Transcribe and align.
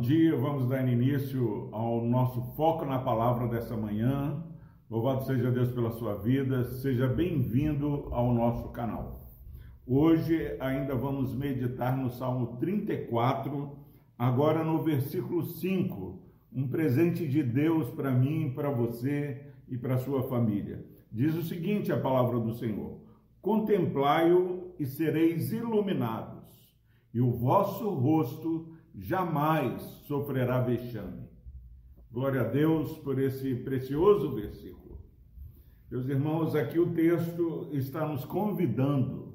dia. 0.00 0.34
Vamos 0.34 0.66
dar 0.66 0.88
início 0.88 1.68
ao 1.72 2.02
nosso 2.02 2.40
foco 2.56 2.86
na 2.86 2.98
palavra 2.98 3.46
dessa 3.46 3.76
manhã. 3.76 4.42
Louvado 4.88 5.24
seja 5.24 5.50
Deus 5.50 5.70
pela 5.72 5.90
sua 5.90 6.14
vida. 6.14 6.64
Seja 6.64 7.06
bem-vindo 7.06 8.08
ao 8.10 8.32
nosso 8.32 8.70
canal. 8.70 9.20
Hoje 9.86 10.56
ainda 10.58 10.94
vamos 10.94 11.34
meditar 11.34 11.96
no 11.96 12.08
Salmo 12.10 12.56
34, 12.56 13.76
agora 14.18 14.64
no 14.64 14.82
versículo 14.82 15.42
5. 15.42 16.18
Um 16.50 16.66
presente 16.66 17.28
de 17.28 17.42
Deus 17.42 17.90
para 17.90 18.10
mim, 18.10 18.52
para 18.54 18.70
você 18.70 19.52
e 19.68 19.76
para 19.76 19.98
sua 19.98 20.22
família. 20.22 20.82
Diz 21.12 21.34
o 21.34 21.42
seguinte: 21.42 21.92
a 21.92 22.00
palavra 22.00 22.40
do 22.40 22.54
Senhor: 22.54 22.98
Contemplai-o 23.42 24.72
e 24.78 24.86
sereis 24.86 25.52
iluminados, 25.52 26.42
e 27.12 27.20
o 27.20 27.30
vosso 27.30 27.90
rosto 27.90 28.79
jamais 29.00 29.80
sofrerá 30.06 30.60
vexame. 30.60 31.28
Glória 32.12 32.42
a 32.42 32.44
Deus 32.44 32.98
por 32.98 33.18
esse 33.18 33.54
precioso 33.54 34.34
versículo. 34.34 34.98
Meus 35.90 36.06
irmãos, 36.06 36.54
aqui 36.54 36.78
o 36.78 36.92
texto 36.92 37.68
está 37.72 38.06
nos 38.06 38.24
convidando 38.24 39.34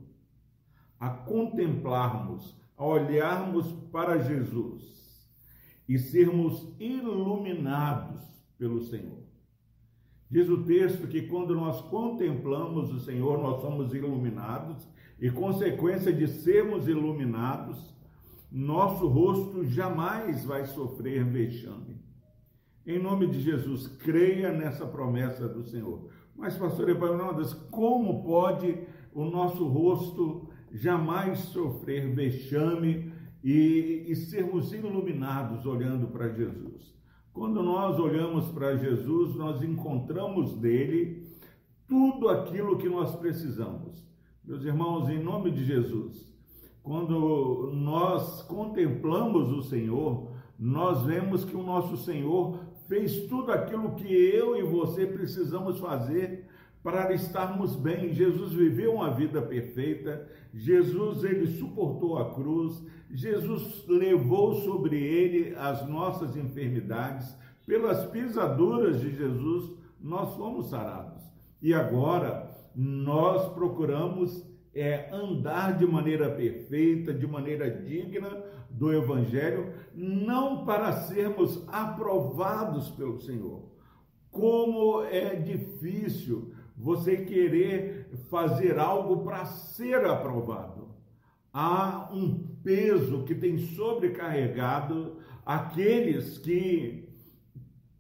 a 1.00 1.10
contemplarmos, 1.10 2.56
a 2.78 2.86
olharmos 2.86 3.72
para 3.92 4.20
Jesus 4.20 5.28
e 5.90 5.98
sermos 5.98 6.74
iluminados 6.80 8.24
pelo 8.58 8.82
Senhor. 8.82 9.24
Diz 10.30 10.48
o 10.48 10.64
texto 10.64 11.08
que 11.08 11.24
quando 11.24 11.56
nós 11.56 11.82
contemplamos 11.82 12.92
o 12.92 13.00
Senhor, 13.00 13.42
nós 13.42 13.62
somos 13.62 13.94
iluminados, 13.94 14.88
e 15.20 15.30
consequência 15.32 16.12
de 16.12 16.28
sermos 16.28 16.88
iluminados, 16.88 17.96
nosso 18.56 19.06
rosto 19.08 19.66
jamais 19.66 20.46
vai 20.46 20.66
sofrer 20.66 21.26
vexame. 21.26 22.00
Em 22.88 22.98
nome 22.98 23.28
de 23.28 23.42
Jesus, 23.42 23.86
creia 23.86 24.54
nessa 24.54 24.86
promessa 24.86 25.46
do 25.46 25.62
Senhor. 25.62 26.08
Mas, 26.34 26.58
pastor 26.58 26.88
Epaminondas, 26.88 27.54
como 27.54 28.24
pode 28.24 28.80
o 29.14 29.26
nosso 29.26 29.68
rosto 29.68 30.50
jamais 30.72 31.40
sofrer 31.40 32.16
vexame 32.16 33.12
e, 33.44 34.06
e 34.08 34.16
sermos 34.16 34.72
iluminados 34.72 35.66
olhando 35.66 36.08
para 36.08 36.30
Jesus? 36.30 36.96
Quando 37.34 37.62
nós 37.62 38.00
olhamos 38.00 38.48
para 38.54 38.78
Jesus, 38.78 39.36
nós 39.36 39.62
encontramos 39.64 40.58
nele 40.62 41.28
tudo 41.86 42.30
aquilo 42.30 42.78
que 42.78 42.88
nós 42.88 43.18
precisamos. 43.18 44.08
Meus 44.46 44.64
irmãos, 44.64 45.10
em 45.10 45.22
nome 45.22 45.52
de 45.52 45.66
Jesus, 45.66 46.35
quando 46.86 47.72
nós 47.74 48.44
contemplamos 48.44 49.52
o 49.52 49.64
Senhor, 49.64 50.30
nós 50.58 51.02
vemos 51.02 51.44
que 51.44 51.56
o 51.56 51.64
nosso 51.64 51.98
Senhor 51.98 52.60
fez 52.88 53.26
tudo 53.26 53.52
aquilo 53.52 53.96
que 53.96 54.08
eu 54.08 54.56
e 54.56 54.62
você 54.62 55.08
precisamos 55.08 55.80
fazer 55.80 56.48
para 56.84 57.12
estarmos 57.12 57.76
bem. 57.76 58.14
Jesus 58.14 58.54
viveu 58.54 58.94
uma 58.94 59.10
vida 59.10 59.42
perfeita, 59.42 60.30
Jesus 60.54 61.24
ele 61.24 61.48
suportou 61.58 62.20
a 62.20 62.36
cruz, 62.36 62.80
Jesus 63.10 63.84
levou 63.88 64.54
sobre 64.62 65.04
ele 65.04 65.56
as 65.56 65.88
nossas 65.90 66.38
enfermidades, 66.38 67.36
pelas 67.66 68.06
pisaduras 68.12 69.02
de 69.02 69.10
Jesus 69.10 69.72
nós 70.00 70.36
fomos 70.36 70.70
sarados. 70.70 71.24
E 71.60 71.74
agora 71.74 72.48
nós 72.76 73.52
procuramos 73.54 74.46
é, 74.76 75.10
andar 75.12 75.78
de 75.78 75.88
maneira 75.88 76.30
perfeita, 76.30 77.14
de 77.14 77.26
maneira 77.26 77.72
digna 77.72 78.44
do 78.70 78.94
Evangelho, 78.94 79.74
não 79.94 80.66
para 80.66 80.92
sermos 80.92 81.64
aprovados 81.70 82.90
pelo 82.90 83.18
Senhor. 83.22 83.72
Como 84.30 85.02
é 85.04 85.34
difícil 85.36 86.54
você 86.76 87.16
querer 87.16 88.10
fazer 88.30 88.78
algo 88.78 89.24
para 89.24 89.46
ser 89.46 90.04
aprovado. 90.06 90.90
Há 91.54 92.10
um 92.14 92.38
peso 92.62 93.24
que 93.24 93.34
tem 93.34 93.58
sobrecarregado 93.58 95.20
aqueles 95.46 96.38
que 96.38 97.08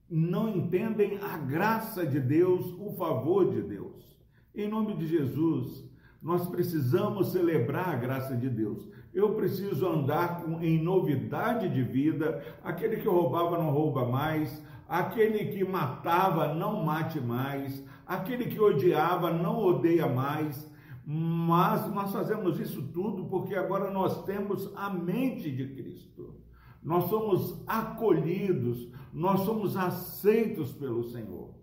não 0.09 0.49
entendem 0.49 1.17
a 1.21 1.37
graça 1.37 2.05
de 2.05 2.19
Deus, 2.19 2.75
o 2.77 2.91
favor 2.97 3.49
de 3.49 3.61
Deus. 3.61 4.05
Em 4.53 4.67
nome 4.67 4.97
de 4.97 5.07
Jesus, 5.07 5.89
nós 6.25 6.47
precisamos 6.47 7.33
celebrar 7.33 7.89
a 7.89 7.95
graça 7.95 8.35
de 8.35 8.49
Deus. 8.49 8.89
Eu 9.13 9.35
preciso 9.35 9.87
andar 9.87 10.43
em 10.59 10.81
novidade 10.81 11.69
de 11.69 11.83
vida. 11.83 12.43
Aquele 12.63 12.97
que 12.97 13.07
roubava 13.07 13.59
não 13.59 13.69
rouba 13.69 14.07
mais. 14.07 14.59
Aquele 14.89 15.45
que 15.53 15.63
matava 15.63 16.51
não 16.55 16.83
mate 16.83 17.21
mais. 17.21 17.85
Aquele 18.07 18.45
que 18.45 18.59
odiava 18.59 19.31
não 19.31 19.63
odeia 19.63 20.07
mais. 20.07 20.67
Mas 21.05 21.93
nós 21.93 22.11
fazemos 22.11 22.59
isso 22.59 22.81
tudo 22.91 23.25
porque 23.25 23.53
agora 23.53 23.91
nós 23.91 24.23
temos 24.23 24.71
a 24.75 24.89
mente 24.89 25.51
de 25.51 25.75
Cristo. 25.75 26.33
Nós 26.81 27.07
somos 27.07 27.63
acolhidos, 27.67 28.89
nós 29.13 29.41
somos 29.41 29.77
aceitos 29.77 30.71
pelo 30.71 31.03
Senhor. 31.03 31.53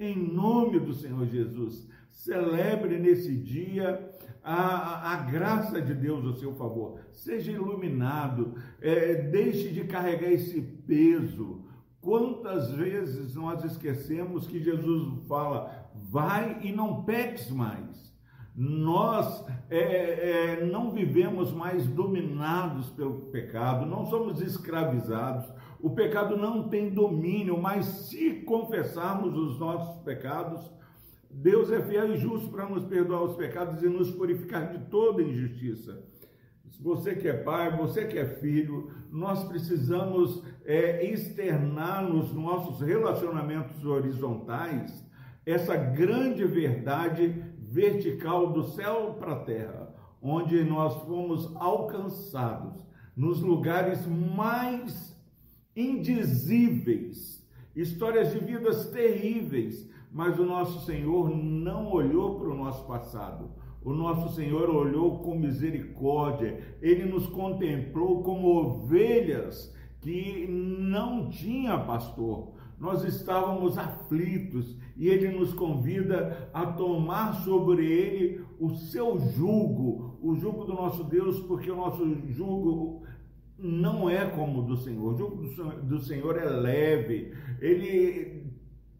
Em 0.00 0.16
nome 0.16 0.80
do 0.80 0.94
Senhor 0.94 1.26
Jesus, 1.26 1.86
Celebre 2.10 2.98
nesse 2.98 3.34
dia 3.34 4.10
a, 4.42 5.12
a, 5.12 5.16
graça 5.22 5.80
de 5.80 5.94
Deus 5.94 6.24
ao 6.24 6.34
seu 6.34 6.54
favor. 6.54 6.98
Seja 7.12 7.52
iluminado, 7.52 8.54
é, 8.80 9.22
deixe 9.22 9.70
de 9.70 9.84
carregar 9.84 10.30
esse 10.30 10.60
peso. 10.60 11.64
Quantas 12.00 12.72
vezes 12.72 13.34
nós 13.34 13.64
esquecemos 13.64 14.46
que 14.46 14.62
Jesus 14.62 15.26
fala, 15.26 15.90
vai 15.94 16.58
e 16.62 16.72
não 16.72 17.04
peques 17.04 17.50
mais. 17.50 18.10
Nós 18.54 19.46
é, 19.70 19.78
é, 20.60 20.66
não 20.66 20.90
vivemos 20.90 21.52
mais 21.52 21.86
dominados 21.86 22.90
pelo 22.90 23.30
pecado, 23.30 23.86
não 23.86 24.04
somos 24.06 24.42
escravizados. 24.42 25.46
O 25.82 25.90
pecado 25.90 26.36
não 26.36 26.68
tem 26.68 26.90
domínio, 26.90 27.60
mas 27.60 27.86
se 27.86 28.42
confessarmos 28.42 29.36
os 29.36 29.58
nossos 29.58 30.02
pecados, 30.02 30.70
Deus 31.30 31.70
é 31.70 31.80
fiel 31.80 32.14
e 32.14 32.18
justo 32.18 32.50
para 32.50 32.68
nos 32.68 32.84
perdoar 32.84 33.22
os 33.22 33.36
pecados 33.36 33.82
e 33.82 33.88
nos 33.88 34.10
purificar 34.10 34.70
de 34.72 34.90
toda 34.90 35.22
injustiça. 35.22 36.04
Você 36.80 37.14
que 37.14 37.28
é 37.28 37.34
pai, 37.34 37.76
você 37.76 38.06
que 38.06 38.18
é 38.18 38.24
filho, 38.24 38.90
nós 39.10 39.44
precisamos 39.44 40.42
é, 40.64 41.04
externar 41.04 42.02
nos 42.02 42.32
nossos 42.32 42.80
relacionamentos 42.80 43.84
horizontais 43.84 45.06
essa 45.44 45.76
grande 45.76 46.44
verdade 46.44 47.44
vertical 47.58 48.52
do 48.52 48.64
céu 48.64 49.16
para 49.18 49.32
a 49.32 49.44
terra, 49.44 49.94
onde 50.22 50.62
nós 50.64 50.94
fomos 51.02 51.54
alcançados 51.56 52.86
nos 53.16 53.40
lugares 53.40 54.06
mais 54.06 55.19
indizíveis, 55.76 57.46
histórias 57.74 58.32
de 58.32 58.38
vidas 58.40 58.90
terríveis, 58.90 59.88
mas 60.12 60.38
o 60.38 60.44
nosso 60.44 60.84
Senhor 60.84 61.30
não 61.30 61.90
olhou 61.90 62.38
para 62.38 62.48
o 62.48 62.56
nosso 62.56 62.84
passado. 62.86 63.50
O 63.82 63.94
nosso 63.94 64.34
Senhor 64.34 64.68
olhou 64.68 65.20
com 65.20 65.38
misericórdia, 65.38 66.60
ele 66.82 67.06
nos 67.06 67.26
contemplou 67.26 68.22
como 68.22 68.48
ovelhas 68.48 69.74
que 70.00 70.46
não 70.48 71.30
tinha 71.30 71.78
pastor. 71.78 72.52
Nós 72.78 73.04
estávamos 73.04 73.76
aflitos 73.76 74.76
e 74.96 75.08
ele 75.08 75.28
nos 75.28 75.52
convida 75.52 76.50
a 76.52 76.66
tomar 76.66 77.44
sobre 77.44 77.86
ele 77.86 78.44
o 78.58 78.70
seu 78.70 79.18
jugo, 79.18 80.18
o 80.22 80.34
jugo 80.34 80.64
do 80.64 80.74
nosso 80.74 81.04
Deus, 81.04 81.40
porque 81.40 81.70
o 81.70 81.76
nosso 81.76 82.04
jugo 82.28 83.02
não 83.62 84.08
é 84.08 84.26
como 84.26 84.60
o 84.60 84.66
do 84.66 84.76
Senhor. 84.76 85.14
O 85.14 85.16
jugo 85.16 85.82
do 85.82 86.00
Senhor 86.00 86.36
é 86.36 86.44
leve, 86.44 87.32
ele 87.60 88.44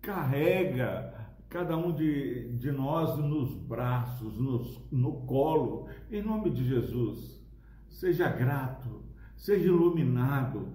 carrega 0.01 1.15
cada 1.49 1.77
um 1.77 1.93
de, 1.93 2.53
de 2.57 2.71
nós 2.71 3.19
nos 3.19 3.53
braços, 3.55 4.39
nos, 4.39 4.81
no 4.91 5.13
colo, 5.23 5.89
em 6.11 6.23
nome 6.23 6.51
de 6.51 6.65
Jesus. 6.65 7.41
Seja 7.89 8.29
grato, 8.29 9.03
seja 9.37 9.67
iluminado, 9.67 10.69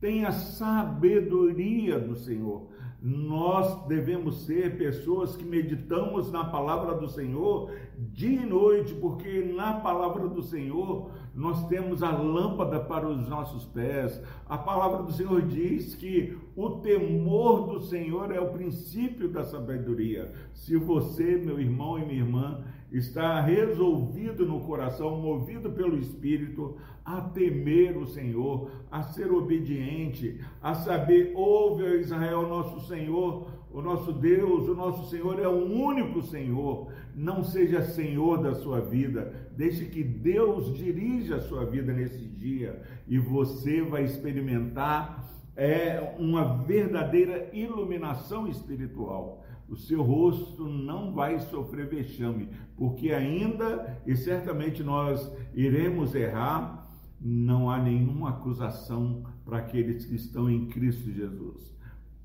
tenha 0.00 0.30
sabedoria 0.30 1.98
do 1.98 2.14
Senhor. 2.14 2.68
Nós 3.02 3.86
devemos 3.86 4.46
ser 4.46 4.78
pessoas 4.78 5.36
que 5.36 5.44
meditamos 5.44 6.30
na 6.32 6.44
palavra 6.44 6.94
do 6.94 7.08
Senhor 7.08 7.70
dia 7.98 8.42
e 8.42 8.46
noite, 8.46 8.94
porque 8.94 9.52
na 9.54 9.74
palavra 9.74 10.28
do 10.28 10.42
Senhor 10.42 11.10
nós 11.34 11.66
temos 11.66 12.02
a 12.02 12.10
lâmpada 12.10 12.78
para 12.80 13.08
os 13.08 13.28
nossos 13.28 13.64
pés. 13.64 14.22
A 14.46 14.56
palavra 14.56 15.02
do 15.02 15.12
Senhor 15.12 15.42
diz 15.42 15.94
que 15.94 16.38
o 16.54 16.70
temor 16.70 17.66
do 17.66 17.80
Senhor 17.80 18.32
é 18.32 18.40
o 18.40 18.52
princípio 18.52 19.28
da 19.28 19.42
sabedoria. 19.42 20.32
Se 20.52 20.76
você, 20.76 21.36
meu 21.36 21.58
irmão 21.58 21.98
e 21.98 22.04
minha 22.04 22.20
irmã, 22.20 22.64
está 22.92 23.40
resolvido 23.40 24.46
no 24.46 24.60
coração, 24.60 25.20
movido 25.20 25.70
pelo 25.70 25.98
Espírito, 25.98 26.76
a 27.04 27.20
temer 27.20 27.96
o 27.96 28.06
Senhor, 28.06 28.70
a 28.90 29.02
ser 29.02 29.32
obediente, 29.32 30.40
a 30.62 30.74
saber, 30.74 31.32
ouve 31.34 32.00
Israel, 32.00 32.48
nosso 32.48 32.86
Senhor, 32.86 33.48
o 33.74 33.82
nosso 33.82 34.12
Deus, 34.12 34.68
o 34.68 34.74
nosso 34.74 35.10
Senhor 35.10 35.38
é 35.38 35.46
o 35.46 35.64
único 35.64 36.22
Senhor. 36.22 36.90
Não 37.14 37.44
seja 37.44 37.82
Senhor 37.82 38.42
da 38.42 38.54
sua 38.54 38.80
vida, 38.80 39.50
deixe 39.56 39.84
que 39.86 40.02
Deus 40.02 40.74
dirija 40.74 41.36
a 41.36 41.40
sua 41.42 41.66
vida 41.66 41.92
nesse 41.92 42.24
dia 42.24 42.80
e 43.06 43.18
você 43.18 43.82
vai 43.82 44.04
experimentar 44.04 45.22
é 45.56 46.16
uma 46.18 46.64
verdadeira 46.64 47.48
iluminação 47.52 48.48
espiritual 48.48 49.44
o 49.68 49.76
seu 49.76 50.02
rosto 50.02 50.66
não 50.68 51.12
vai 51.12 51.38
sofrer 51.38 51.88
vexame, 51.88 52.48
porque 52.76 53.12
ainda 53.12 54.00
e 54.06 54.14
certamente 54.16 54.82
nós 54.82 55.30
iremos 55.54 56.14
errar, 56.14 56.86
não 57.20 57.70
há 57.70 57.82
nenhuma 57.82 58.30
acusação 58.30 59.24
para 59.44 59.58
aqueles 59.58 60.04
que 60.04 60.14
estão 60.14 60.50
em 60.50 60.66
Cristo 60.66 61.10
Jesus. 61.10 61.73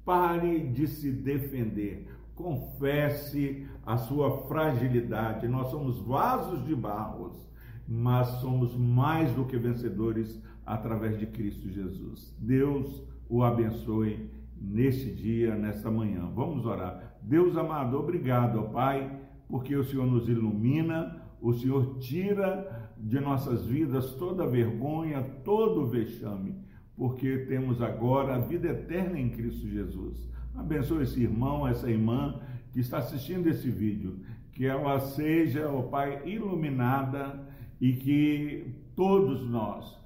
Pare 0.10 0.58
de 0.58 0.88
se 0.88 1.12
defender, 1.12 2.08
confesse 2.34 3.68
a 3.86 3.96
sua 3.96 4.40
fragilidade. 4.48 5.48
Nós 5.48 5.70
somos 5.70 6.00
vasos 6.00 6.66
de 6.66 6.74
barros, 6.74 7.48
mas 7.88 8.28
somos 8.42 8.76
mais 8.76 9.32
do 9.34 9.46
que 9.46 9.56
vencedores 9.56 10.42
através 10.66 11.20
de 11.20 11.28
Cristo 11.28 11.70
Jesus. 11.70 12.36
Deus 12.40 13.04
o 13.30 13.44
abençoe 13.44 14.32
neste 14.60 15.14
dia, 15.14 15.54
nesta 15.54 15.92
manhã. 15.92 16.28
Vamos 16.34 16.66
orar. 16.66 17.20
Deus 17.22 17.56
amado, 17.56 17.96
obrigado, 17.96 18.62
ó 18.62 18.64
Pai, 18.64 19.16
porque 19.48 19.76
o 19.76 19.84
Senhor 19.84 20.08
nos 20.08 20.28
ilumina, 20.28 21.22
o 21.40 21.54
Senhor 21.54 22.00
tira 22.00 22.90
de 22.98 23.20
nossas 23.20 23.64
vidas 23.64 24.16
toda 24.16 24.48
vergonha, 24.48 25.22
todo 25.46 25.86
vexame, 25.86 26.56
porque 27.00 27.46
temos 27.48 27.82
agora 27.82 28.36
a 28.36 28.40
vida 28.40 28.68
eterna 28.68 29.18
em 29.18 29.30
Cristo 29.30 29.66
Jesus. 29.66 30.30
Abençoe 30.54 31.04
esse 31.04 31.24
irmão, 31.24 31.66
essa 31.66 31.90
irmã 31.90 32.42
que 32.74 32.82
está 32.82 32.98
assistindo 32.98 33.48
esse 33.48 33.70
vídeo, 33.70 34.20
que 34.52 34.66
ela 34.66 35.00
seja, 35.00 35.70
ó 35.70 35.84
Pai, 35.84 36.22
iluminada 36.26 37.48
e 37.80 37.94
que 37.94 38.76
todos 38.98 39.50
nós 39.50 39.98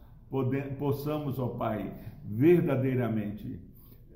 possamos, 0.78 1.40
ó 1.40 1.48
Pai, 1.48 1.92
verdadeiramente 2.24 3.60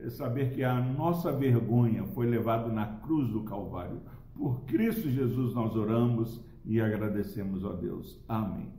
saber 0.10 0.54
que 0.54 0.64
a 0.64 0.80
nossa 0.80 1.32
vergonha 1.32 2.04
foi 2.06 2.28
levada 2.28 2.72
na 2.72 2.86
cruz 2.86 3.28
do 3.30 3.42
Calvário. 3.42 4.04
Por 4.36 4.62
Cristo 4.66 5.10
Jesus 5.10 5.56
nós 5.56 5.76
oramos 5.76 6.40
e 6.64 6.80
agradecemos 6.80 7.66
a 7.66 7.74
Deus. 7.74 8.24
Amém. 8.30 8.72